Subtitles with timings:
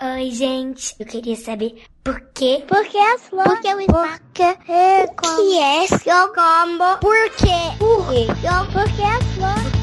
[0.00, 0.94] Oi, gente.
[1.00, 2.62] Eu queria saber por quê?
[2.68, 3.52] Por que as flores?
[3.52, 4.20] Por que o espaço?
[4.20, 6.98] Por que é O que é seu combo?
[7.00, 7.76] Por quê?
[7.80, 8.26] Por quê?
[8.72, 9.78] Por que as flores?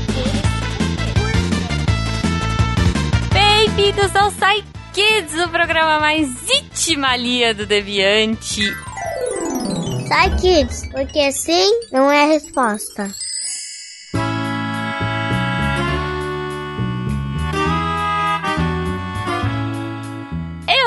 [3.33, 8.73] Bem-vindos ao Sai Kids, o programa mais itimalia do Deviante.
[10.07, 13.11] Sai, kids, porque sim não é a resposta.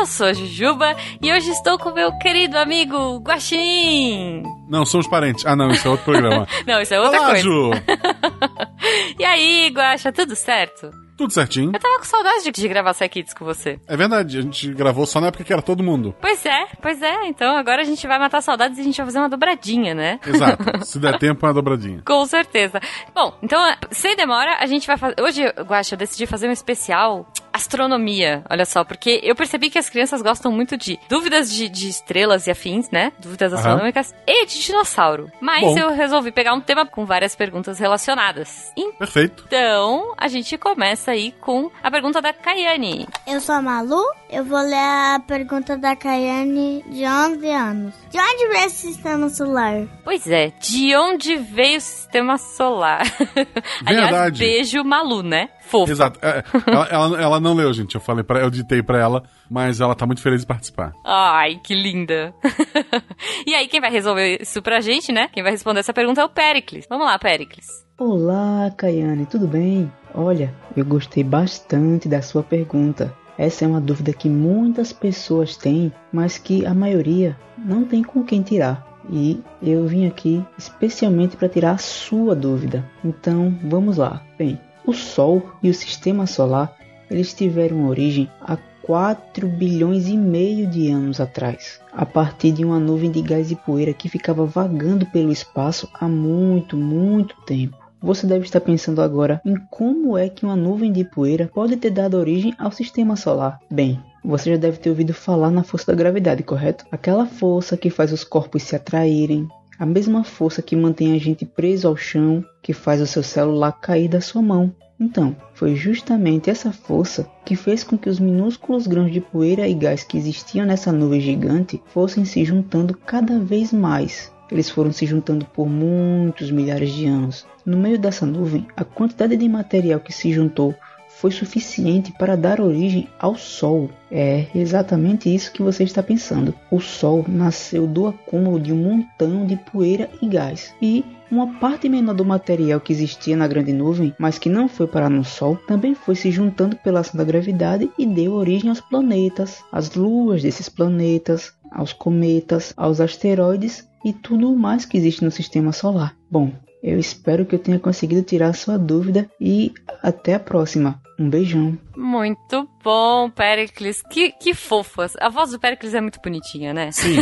[0.09, 4.43] Sou a Jujuba e hoje estou com meu querido amigo Guaxinim.
[4.69, 5.47] Não, somos parentes.
[5.47, 6.47] Ah, não, isso é outro programa.
[6.67, 7.43] Não, isso é outra Olá, coisa.
[7.43, 7.71] Ju!
[9.19, 10.91] E aí, Guaxa, tudo certo?
[11.17, 11.73] Tudo certinho.
[11.75, 13.81] Eu tava com saudade de, de gravar Sai Kids com você.
[13.89, 16.15] É verdade, a gente gravou só na época que era todo mundo.
[16.21, 17.27] Pois é, pois é.
[17.27, 20.21] Então agora a gente vai matar saudades e a gente vai fazer uma dobradinha, né?
[20.25, 20.63] Exato.
[20.87, 22.03] Se der tempo, é uma dobradinha.
[22.07, 22.81] Com certeza.
[23.13, 25.17] Bom, então, sem demora, a gente vai fazer.
[25.21, 27.27] Hoje, Guaxa, eu decidi fazer um especial
[27.59, 28.43] astronomia.
[28.49, 32.47] Olha só, porque eu percebi que as crianças gostam muito de dúvidas de, de estrelas
[32.47, 33.13] e afins, né?
[33.19, 33.61] Dúvidas Aham.
[33.61, 35.31] astronômicas e de dinossauro.
[35.41, 35.79] Mas Bom.
[35.79, 38.73] eu resolvi pegar um tema com várias perguntas relacionadas.
[38.99, 39.45] Perfeito.
[39.47, 43.07] Então, a gente começa aí com a pergunta da Kayane.
[43.27, 47.95] Eu sou a Malu, eu vou ler a pergunta da Kayane de 11 anos.
[48.11, 49.87] De onde vem esse sistema solar?
[50.03, 53.03] Pois é, de onde veio o sistema solar?
[53.85, 54.39] Aliás, Verdade.
[54.39, 55.51] beijo Malu, né?
[55.61, 55.93] Fofo.
[55.93, 56.19] Exato.
[56.23, 57.95] É, ela, ela, ela não leu, gente.
[57.95, 60.93] Eu falei para eu ditei pra ela, mas ela tá muito feliz de participar.
[61.05, 62.35] Ai, que linda.
[63.47, 65.29] e aí, quem vai resolver isso pra gente, né?
[65.31, 66.87] Quem vai responder essa pergunta é o Pericles.
[66.89, 67.67] Vamos lá, Pericles.
[67.99, 69.93] Olá, Kayane, tudo bem?
[70.15, 73.15] Olha, eu gostei bastante da sua pergunta.
[73.39, 78.25] Essa é uma dúvida que muitas pessoas têm, mas que a maioria não tem com
[78.25, 78.99] quem tirar.
[79.09, 82.85] E eu vim aqui especialmente para tirar a sua dúvida.
[83.05, 84.23] Então, vamos lá.
[84.37, 86.77] Bem, o Sol e o Sistema Solar,
[87.09, 92.81] eles tiveram origem há 4 bilhões e meio de anos atrás, a partir de uma
[92.81, 97.88] nuvem de gás e poeira que ficava vagando pelo espaço há muito, muito tempo.
[98.01, 101.91] Você deve estar pensando agora em como é que uma nuvem de poeira pode ter
[101.91, 103.59] dado origem ao sistema solar.
[103.71, 106.85] Bem, você já deve ter ouvido falar na força da gravidade, correto?
[106.93, 109.49] Aquela força que faz os corpos se atraírem,
[109.79, 113.73] a mesma força que mantém a gente preso ao chão, que faz o seu celular
[113.73, 114.75] cair da sua mão.
[115.01, 119.75] Então, foi justamente essa força que fez com que os minúsculos grãos de poeira e
[119.75, 124.33] gás que existiam nessa nuvem gigante fossem se juntando cada vez mais.
[124.51, 127.47] Eles foram se juntando por muitos milhares de anos.
[127.65, 130.75] No meio dessa nuvem, a quantidade de material que se juntou
[131.09, 133.91] foi suficiente para dar origem ao Sol.
[134.11, 136.55] É exatamente isso que você está pensando.
[136.71, 140.73] O Sol nasceu do acúmulo de um montão de poeira e gás.
[140.81, 144.87] E uma parte menor do material que existia na grande nuvem, mas que não foi
[144.87, 148.81] parar no Sol, também foi se juntando pela ação da gravidade e deu origem aos
[148.81, 155.31] planetas, às luas desses planetas, aos cometas, aos asteroides e tudo mais que existe no
[155.31, 156.15] sistema solar.
[156.31, 159.73] Bom, eu espero que eu tenha conseguido tirar sua dúvida e
[160.03, 161.01] até a próxima.
[161.19, 161.77] Um beijão.
[161.97, 164.03] Muito bom, Pericles.
[164.09, 165.17] Que, que fofas.
[165.19, 166.93] A voz do Pericles é muito bonitinha, né?
[166.93, 167.17] Sim.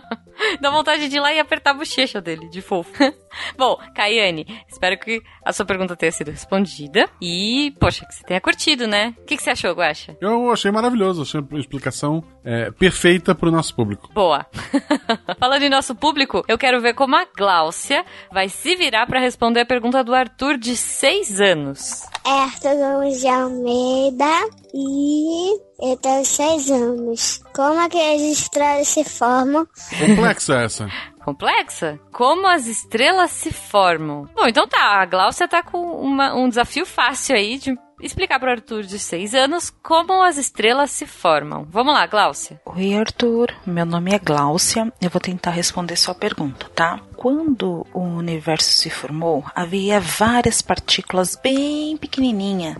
[0.60, 2.92] Dá vontade de ir lá e apertar a bochecha dele, de fofo.
[3.56, 7.08] Bom, Kayane, espero que a sua pergunta tenha sido respondida.
[7.20, 9.14] E, poxa, que você tenha curtido, né?
[9.18, 10.16] O que, que você achou, Guaxa?
[10.20, 11.22] Eu achei maravilhoso.
[11.22, 14.10] Achei uma explicação é, perfeita pro nosso público.
[14.12, 14.46] Boa.
[15.38, 19.60] Falando em nosso público, eu quero ver como a Gláucia vai se virar pra responder
[19.60, 22.02] a pergunta do Arthur de 6 anos.
[22.26, 27.40] É Arthur Gomes de Almeida e eu tenho seis anos.
[27.54, 29.66] Como é que as estrelas se formam?
[29.98, 30.88] Complexa essa.
[31.34, 31.98] Complexa?
[32.12, 34.28] Como as estrelas se formam?
[34.34, 38.50] Bom, então tá, a Gláucia tá com uma- um desafio fácil aí de explicar pro
[38.50, 41.66] Arthur de 6 anos como as estrelas se formam.
[41.70, 42.60] Vamos lá, Gláucia.
[42.66, 43.54] Oi, Arthur.
[43.66, 44.92] Meu nome é Gláucia.
[45.00, 46.98] Eu vou tentar responder sua pergunta, tá?
[47.20, 52.78] Quando o universo se formou, havia várias partículas bem pequenininhas,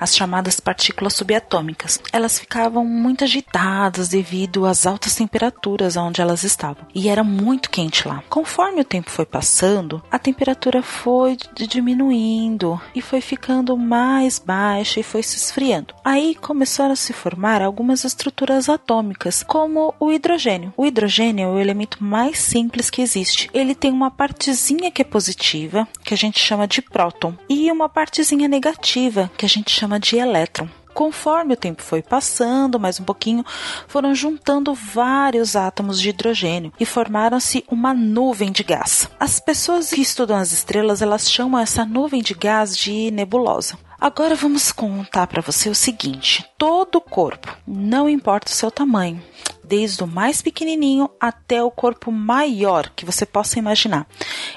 [0.00, 2.00] as chamadas partículas subatômicas.
[2.10, 6.86] Elas ficavam muito agitadas devido às altas temperaturas onde elas estavam.
[6.94, 8.24] E era muito quente lá.
[8.30, 15.02] Conforme o tempo foi passando, a temperatura foi diminuindo e foi ficando mais baixa e
[15.02, 15.94] foi se esfriando.
[16.02, 20.72] Aí começaram a se formar algumas estruturas atômicas, como o hidrogênio.
[20.78, 23.50] O hidrogênio é o elemento mais simples que existe.
[23.52, 27.88] Ele tem uma partezinha que é positiva, que a gente chama de próton, e uma
[27.88, 30.68] partezinha negativa, que a gente chama de elétron.
[30.94, 33.44] Conforme o tempo foi passando, mais um pouquinho,
[33.88, 39.10] foram juntando vários átomos de hidrogênio e formaram-se uma nuvem de gás.
[39.18, 43.76] As pessoas que estudam as estrelas, elas chamam essa nuvem de gás de nebulosa.
[44.00, 49.20] Agora vamos contar para você o seguinte: todo o corpo, não importa o seu tamanho,
[49.64, 54.06] desde o mais pequenininho até o corpo maior que você possa imaginar,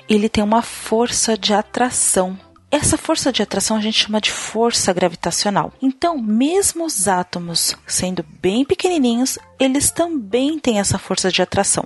[0.10, 2.38] ele tem uma força de atração
[2.76, 5.72] essa força de atração a gente chama de força gravitacional.
[5.82, 11.86] Então, mesmo os átomos sendo bem pequenininhos, eles também têm essa força de atração.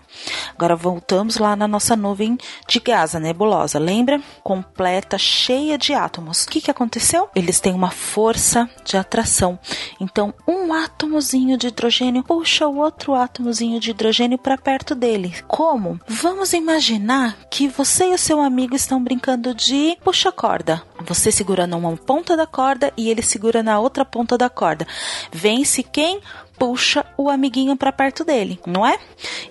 [0.56, 2.38] Agora voltamos lá na nossa nuvem
[2.68, 4.20] de gás, a nebulosa, lembra?
[4.44, 6.46] Completa, cheia de átomos.
[6.46, 7.30] O que, que aconteceu?
[7.36, 9.60] Eles têm uma força de atração.
[10.00, 15.36] Então, um átomozinho de hidrogênio puxa o outro átomozinho de hidrogênio para perto dele.
[15.48, 16.00] Como?
[16.08, 20.32] Vamos imaginar que você e o seu amigo estão brincando de puxa
[21.02, 24.88] Você segura numa ponta da corda e ele segura na outra ponta da corda.
[25.32, 26.22] Vence quem
[26.60, 29.00] puxa o amiguinho para perto dele, não é?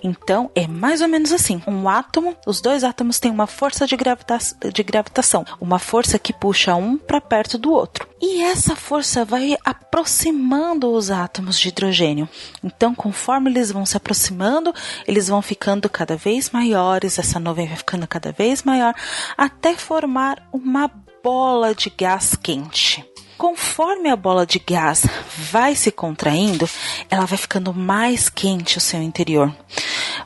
[0.03, 1.61] Então é mais ou menos assim.
[1.65, 4.37] Um átomo, os dois átomos têm uma força de, gravita
[4.71, 8.07] de gravitação, uma força que puxa um para perto do outro.
[8.21, 12.29] E essa força vai aproximando os átomos de hidrogênio.
[12.63, 14.73] Então, conforme eles vão se aproximando,
[15.07, 18.93] eles vão ficando cada vez maiores, essa nuvem vai ficando cada vez maior,
[19.35, 20.91] até formar uma
[21.23, 23.05] bola de gás quente.
[23.37, 25.05] Conforme a bola de gás
[25.51, 26.69] vai se contraindo,
[27.09, 29.53] ela vai ficando mais quente o seu interior.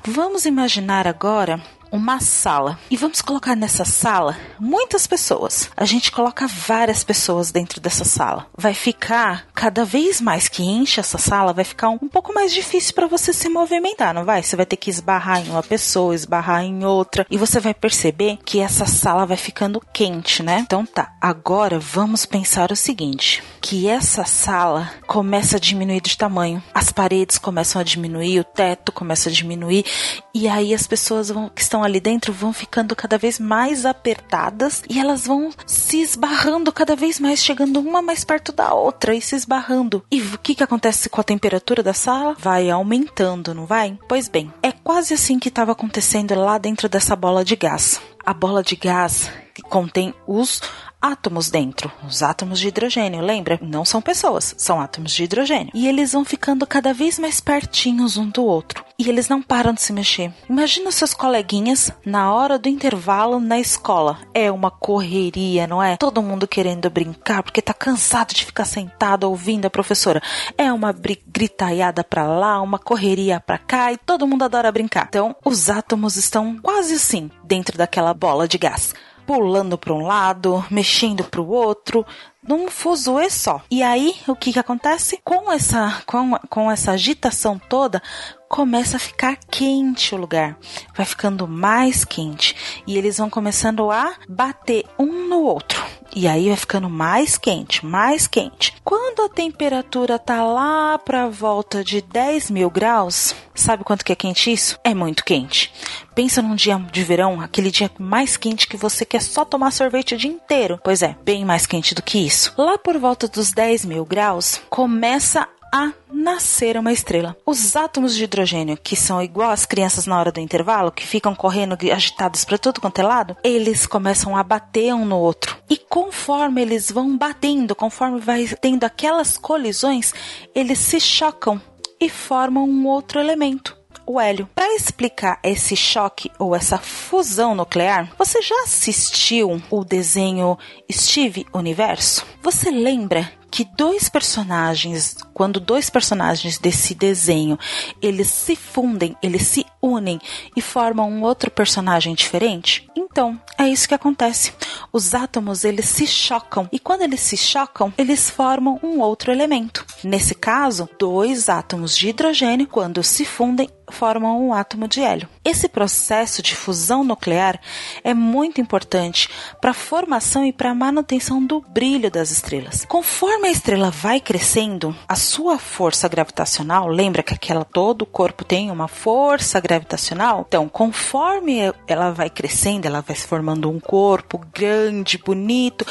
[0.03, 1.61] Vamos imaginar agora
[1.93, 5.69] uma sala e vamos colocar nessa sala muitas pessoas.
[5.77, 8.47] A gente coloca várias pessoas dentro dessa sala.
[8.57, 12.95] Vai ficar cada vez mais que enche essa sala, vai ficar um, pouco mais difícil
[12.95, 14.41] para você se movimentar, não vai?
[14.41, 18.39] Você vai ter que esbarrar em uma pessoa, esbarrar em outra e você vai perceber
[18.43, 20.59] que essa sala vai ficando quente, né?
[20.65, 21.13] Então tá.
[21.21, 26.61] Agora vamos pensar o seguinte, que essa sala começa a diminuir de tamanho.
[26.73, 29.85] As paredes começam a diminuir, o teto começa a diminuir
[30.33, 34.83] e aí as pessoas vão, que estão ali dentro vão ficando cada vez mais apertadas
[34.89, 39.21] e elas vão se esbarrando cada vez mais, chegando uma mais perto da outra e
[39.21, 40.03] se esbarrando.
[40.11, 42.35] E o que, que acontece com a temperatura da sala?
[42.37, 43.97] Vai aumentando, não vai?
[44.09, 48.01] Pois bem, é quase assim que estava acontecendo lá dentro dessa bola de gás.
[48.25, 50.61] A bola de gás que contém os
[51.03, 53.59] átomos dentro, os átomos de hidrogênio, lembra?
[53.61, 55.71] Não são pessoas, são átomos de hidrogênio.
[55.73, 58.85] E eles vão ficando cada vez mais pertinhos um do outro.
[58.97, 60.31] E eles não param de se mexer.
[60.49, 64.19] Imagina seus coleguinhas na hora do intervalo na escola.
[64.33, 65.97] É uma correria, não é?
[65.97, 70.21] Todo mundo querendo brincar porque tá cansado de ficar sentado ouvindo a professora.
[70.57, 75.07] É uma gritaiada pra lá, uma correria pra cá e todo mundo adora brincar.
[75.09, 78.93] Então, os átomos estão quase assim dentro daquela bola de gás
[79.25, 82.05] pulando para um lado, mexendo para o outro,
[82.41, 83.61] num fuzuê só.
[83.69, 85.19] E aí, o que que acontece?
[85.23, 88.01] Com essa, com, com essa agitação toda,
[88.49, 90.57] começa a ficar quente o lugar.
[90.95, 92.83] Vai ficando mais quente.
[92.85, 95.83] E eles vão começando a bater um no outro.
[96.15, 98.75] E aí vai ficando mais quente, mais quente.
[98.83, 104.15] Quando a temperatura tá lá pra volta de 10 mil graus, sabe quanto que é
[104.15, 104.77] quente isso?
[104.83, 105.73] É muito quente.
[106.13, 110.13] Pensa num dia de verão, aquele dia mais quente que você quer só tomar sorvete
[110.13, 110.79] o dia inteiro.
[110.83, 112.53] Pois é, bem mais quente do que isso.
[112.57, 117.35] Lá por volta dos 10 mil graus, começa a nascer uma estrela.
[117.43, 121.33] Os átomos de hidrogênio, que são igual às crianças na hora do intervalo, que ficam
[121.33, 125.57] correndo agitados para todo quanto é lado, eles começam a bater um no outro.
[125.67, 130.13] E conforme eles vão batendo, conforme vai tendo aquelas colisões,
[130.53, 131.59] eles se chocam
[131.99, 134.49] e formam um outro elemento o hélio.
[134.53, 140.57] Para explicar esse choque ou essa fusão nuclear, você já assistiu o desenho
[140.91, 142.25] Steve Universo?
[142.41, 147.55] Você lembra que dois personagens, quando dois personagens desse desenho,
[148.01, 150.19] eles se fundem, eles se unem
[150.57, 152.89] e formam um outro personagem diferente?
[152.95, 154.53] Então, é isso que acontece.
[154.91, 159.85] Os átomos, eles se chocam e quando eles se chocam, eles formam um outro elemento.
[160.03, 165.29] Nesse caso, dois átomos de hidrogênio, quando se fundem, formam um átomo de hélio.
[165.45, 167.59] Esse processo de fusão nuclear
[168.01, 172.85] é muito importante para a formação e para a manutenção do brilho das estrelas.
[172.85, 178.45] Conforme a estrela vai crescendo, a sua força gravitacional, lembra que aquela todo o corpo
[178.45, 180.45] tem uma força gravitacional?
[180.47, 185.85] Então, conforme ela vai crescendo, ela vai se formando um corpo grande, bonito,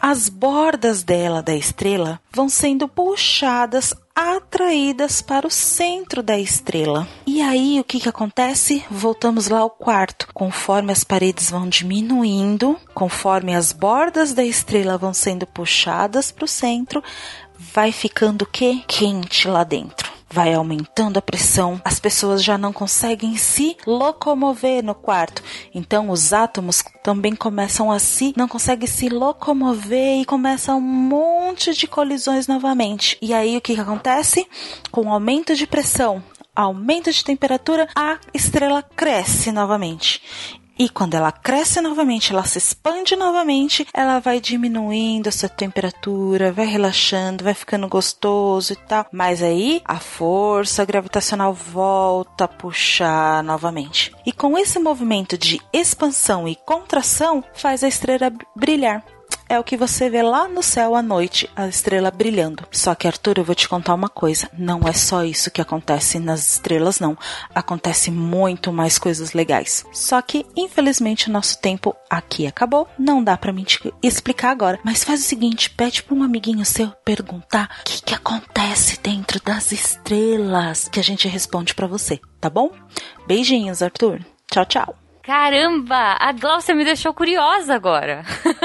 [0.00, 7.08] as bordas dela da estrela vão sendo puxadas atraídas para o centro da estrela.
[7.26, 8.84] E aí o que, que acontece?
[8.90, 10.28] Voltamos lá ao quarto.
[10.32, 16.48] Conforme as paredes vão diminuindo, conforme as bordas da estrela vão sendo puxadas para o
[16.48, 17.02] centro,
[17.58, 18.84] vai ficando o que?
[18.86, 24.94] Quente lá dentro vai aumentando a pressão, as pessoas já não conseguem se locomover no
[24.94, 25.42] quarto.
[25.74, 31.74] Então os átomos também começam a se não conseguem se locomover e começa um monte
[31.74, 33.18] de colisões novamente.
[33.20, 34.46] E aí o que, que acontece?
[34.90, 36.22] Com o aumento de pressão,
[36.56, 40.22] aumento de temperatura, a estrela cresce novamente.
[40.78, 46.52] E quando ela cresce novamente, ela se expande novamente, ela vai diminuindo a sua temperatura,
[46.52, 49.06] vai relaxando, vai ficando gostoso e tal.
[49.12, 54.12] Mas aí a força gravitacional volta a puxar novamente.
[54.24, 59.04] E com esse movimento de expansão e contração, faz a estrela brilhar
[59.52, 62.66] é o que você vê lá no céu à noite, a estrela brilhando.
[62.70, 66.18] Só que, Arthur, eu vou te contar uma coisa: não é só isso que acontece
[66.18, 67.16] nas estrelas, não.
[67.54, 69.84] Acontece muito mais coisas legais.
[69.92, 72.88] Só que, infelizmente, o nosso tempo aqui acabou.
[72.98, 74.80] Não dá para mim te explicar agora.
[74.82, 79.38] Mas faz o seguinte: pede para um amiguinho seu perguntar o que, que acontece dentro
[79.44, 82.70] das estrelas, que a gente responde para você, tá bom?
[83.26, 84.24] Beijinhos, Arthur.
[84.50, 85.01] Tchau, tchau.
[85.22, 88.24] Caramba, a Glaucia me deixou curiosa agora.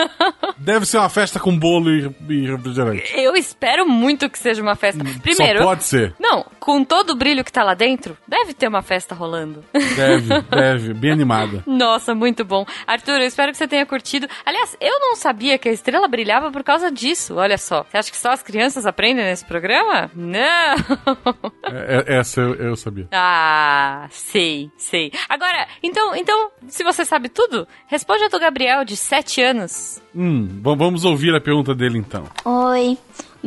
[0.58, 3.14] Deve ser uma festa com bolo e, e refrigerante.
[3.16, 5.04] Eu espero muito que seja uma festa.
[5.22, 5.60] Primeiro.
[5.60, 6.16] Só pode ser.
[6.20, 9.64] Não, com todo o brilho que tá lá dentro, deve ter uma festa rolando.
[9.74, 10.94] Deve, deve.
[10.94, 11.64] Bem animada.
[11.66, 12.66] Nossa, muito bom.
[12.86, 14.28] Arthur, eu espero que você tenha curtido.
[14.46, 17.36] Aliás, eu não sabia que a estrela brilhava por causa disso.
[17.36, 17.84] Olha só.
[17.84, 20.12] Você acha que só as crianças aprendem nesse programa?
[20.14, 20.38] Não!
[21.70, 23.08] É, é, essa eu, eu sabia.
[23.12, 25.12] Ah, sei, sei.
[25.28, 30.02] Agora, então, então, se você sabe tudo, responde a do Gabriel, de 7 anos.
[30.16, 32.24] Hum, vamos ouvir a pergunta dele então.
[32.46, 32.98] Oi,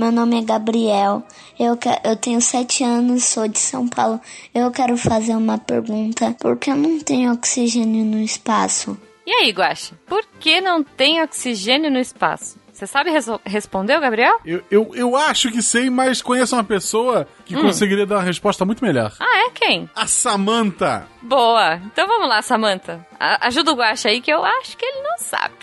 [0.00, 1.22] meu nome é Gabriel.
[1.58, 4.18] Eu, eu tenho sete anos, sou de São Paulo.
[4.54, 6.34] Eu quero fazer uma pergunta.
[6.40, 8.96] Por que não tenho oxigênio no espaço?
[9.26, 9.94] E aí, Guaxa?
[10.06, 12.58] Por que não tem oxigênio no espaço?
[12.80, 13.10] Você sabe
[13.44, 14.38] responder, Gabriel?
[14.42, 17.60] Eu, eu, eu acho que sei, mas conheço uma pessoa que hum.
[17.60, 19.12] conseguiria dar uma resposta muito melhor.
[19.20, 19.50] Ah, é?
[19.50, 19.90] Quem?
[19.94, 21.06] A Samantha.
[21.20, 21.74] Boa.
[21.84, 23.06] Então vamos lá, Samantha.
[23.18, 25.54] Ajuda o Guaxa aí que eu acho que ele não sabe.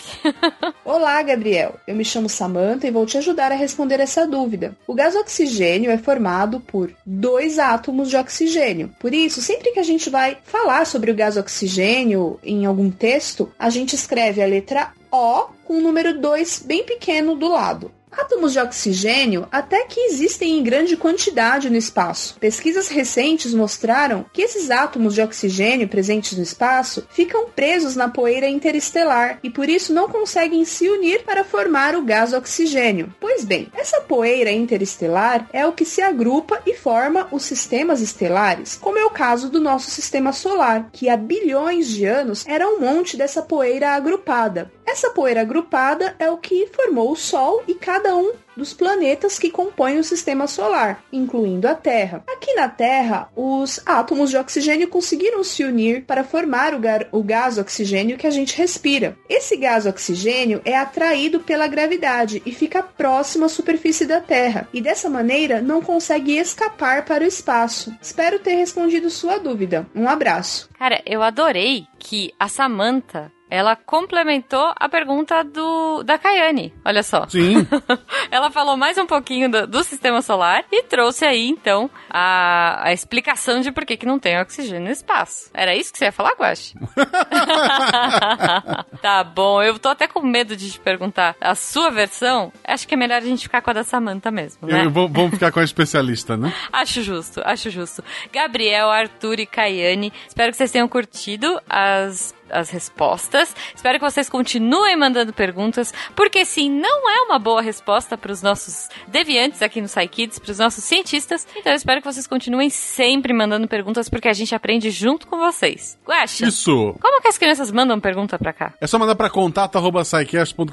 [0.86, 1.80] Olá, Gabriel.
[1.88, 4.78] Eu me chamo Samantha e vou te ajudar a responder essa dúvida.
[4.86, 8.92] O gás oxigênio é formado por dois átomos de oxigênio.
[9.00, 13.52] Por isso, sempre que a gente vai falar sobre o gás oxigênio em algum texto,
[13.58, 17.92] a gente escreve a letra o com o número 2 bem pequeno do lado.
[18.10, 22.36] Átomos de oxigênio até que existem em grande quantidade no espaço.
[22.40, 28.48] Pesquisas recentes mostraram que esses átomos de oxigênio presentes no espaço ficam presos na poeira
[28.48, 33.14] interestelar e por isso não conseguem se unir para formar o gás oxigênio.
[33.20, 38.80] Pois bem, essa poeira interestelar é o que se agrupa e forma os sistemas estelares,
[38.82, 42.80] como é o caso do nosso sistema solar, que há bilhões de anos era um
[42.80, 44.72] monte dessa poeira agrupada.
[44.88, 49.52] Essa poeira agrupada é o que formou o Sol e cada um dos planetas que
[49.52, 52.24] compõem o sistema solar, incluindo a Terra.
[52.26, 56.80] Aqui na Terra, os átomos de oxigênio conseguiram se unir para formar o,
[57.12, 59.18] o, gás oxigênio que a gente respira.
[59.30, 64.82] Esse gás oxigênio é atraído pela gravidade e fica próximo à superfície da Terra, e
[64.82, 67.96] dessa maneira não consegue escapar para o espaço.
[68.02, 69.86] Espero ter respondido sua dúvida.
[69.94, 70.70] Um abraço.
[70.80, 76.74] Cara, eu adorei que a Samantha ela complementou a pergunta do da Kayane.
[76.84, 77.28] Olha só.
[77.28, 77.68] Sim.
[78.30, 82.94] ela falou mais um pouquinho do, do, sistema solar e trouxe aí, então, a, a
[82.94, 85.50] explicação de por que, que não tem oxigênio no espaço.
[85.54, 86.76] Era isso que você ia falar, Guache?
[89.02, 92.52] tá bom, eu tô até com medo de te perguntar a sua versão.
[92.66, 94.86] Acho que é melhor a gente ficar com a da Samanta mesmo, né?
[94.86, 96.54] Eu, vou, vamos ficar com a especialista, né?
[96.72, 98.04] acho justo, acho justo.
[98.32, 103.56] Gabriel, Arthur e Kayane, espero que vocês tenham curtido as as respostas.
[103.76, 108.42] Espero que vocês continuem mandando perguntas, porque sim, não é uma boa resposta para os
[108.42, 111.48] nossos deviantes aqui no SciKids, para os nossos cientistas.
[111.56, 115.38] Então eu espero que vocês continuem sempre mandando perguntas, porque a gente aprende junto com
[115.38, 115.98] vocês.
[116.06, 116.96] Guaxa, Isso!
[117.00, 118.74] Como que as crianças mandam pergunta para cá?
[118.80, 120.68] É só mandar para contato.sicast.com.br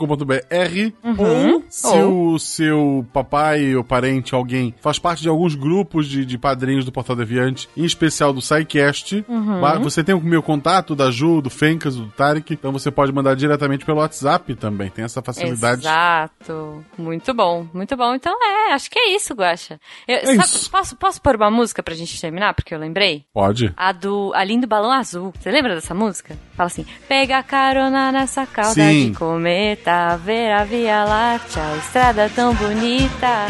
[1.03, 1.55] uhum.
[1.55, 2.35] ou se ou.
[2.35, 6.93] o seu papai ou parente, alguém, faz parte de alguns grupos de, de padrinhos do
[6.93, 9.83] Portal Deviante, em especial do SciCast, uhum.
[9.83, 13.35] você tem o meu contato da Ju, do Fencas, do Tarek, então você pode mandar
[13.35, 15.81] diretamente pelo WhatsApp também, tem essa facilidade.
[15.81, 16.85] Exato.
[16.99, 18.15] Muito bom, muito bom.
[18.15, 19.81] Então é, acho que é isso, Guaxa.
[20.07, 20.71] Eu, é sabe, isso.
[20.71, 22.53] Posso, posso pôr uma música pra gente terminar?
[22.53, 23.25] Porque eu lembrei?
[23.33, 23.73] Pode.
[23.77, 25.33] A do A Lindo Balão Azul.
[25.41, 26.37] Você lembra dessa música?
[26.55, 29.13] Fala assim: Pega carona nessa cauda Sim.
[29.13, 33.47] de cometa, ver a Via Láctea, a estrada tão bonita.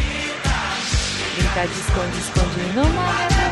[1.34, 3.43] Brinca de esconde, esconde numa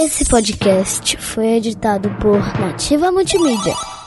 [0.00, 3.97] Esse podcast foi editado por Nativa Multimídia.